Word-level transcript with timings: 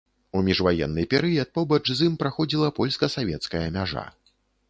У 0.37 0.39
міжваенны 0.45 1.03
перыяд 1.11 1.51
побач 1.57 1.83
з 1.99 2.09
ім 2.11 2.15
праходзіла 2.23 2.71
польска-савецкая 2.79 3.65
мяжа. 3.79 4.07